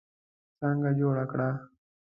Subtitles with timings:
[0.57, 1.49] څانګه جوړه کړه.